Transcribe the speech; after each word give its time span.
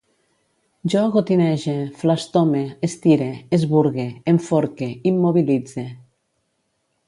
Jo 0.93 1.03
gotinege, 1.15 1.75
flastome, 1.99 2.63
estire, 2.89 3.29
esburgue, 3.61 4.09
enforque, 4.35 4.91
immobilitze 5.13 5.89